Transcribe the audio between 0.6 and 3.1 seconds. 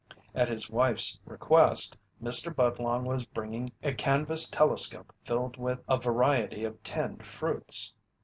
wife's request, Mr. Budlong